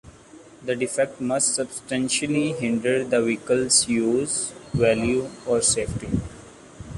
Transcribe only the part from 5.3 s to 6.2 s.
or safety.